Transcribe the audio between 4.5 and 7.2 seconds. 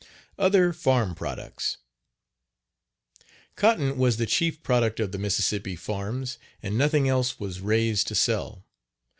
product of the Mississippi farms and nothing